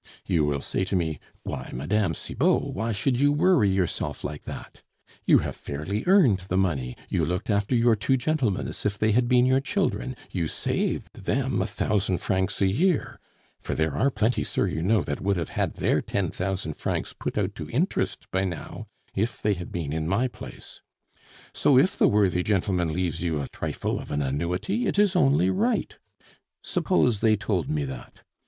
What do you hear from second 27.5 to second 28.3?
me that.